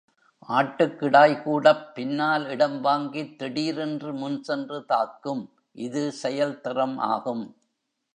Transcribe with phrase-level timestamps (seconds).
[0.49, 5.43] ஆட்டுக்கிடாய்கூடப் பின்னால் இடம்வாங்கித் திடீர் என்று முன்சென்று தாக்கும்
[5.77, 7.45] இது செயல்திறம் ஆகும்.